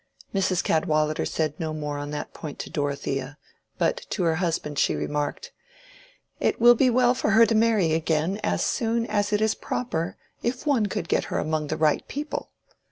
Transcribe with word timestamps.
Mrs. 0.33 0.63
Cadwallader 0.63 1.25
said 1.27 1.59
no 1.59 1.75
more 1.75 1.99
on 1.99 2.09
that 2.09 2.33
point 2.33 2.57
to 2.57 2.71
Dorothea, 2.71 3.37
but 3.77 3.97
to 4.09 4.23
her 4.23 4.37
husband 4.37 4.79
she 4.79 4.95
remarked, 4.95 5.51
"It 6.39 6.59
will 6.59 6.73
be 6.73 6.89
well 6.89 7.13
for 7.13 7.29
her 7.29 7.45
to 7.45 7.53
marry 7.53 7.93
again 7.93 8.39
as 8.43 8.65
soon 8.65 9.05
as 9.05 9.31
it 9.31 9.41
is 9.41 9.53
proper, 9.53 10.17
if 10.41 10.65
one 10.65 10.87
could 10.87 11.07
get 11.07 11.25
her 11.25 11.37
among 11.37 11.67
the 11.67 11.77
right 11.77 12.03
people. 12.07 12.49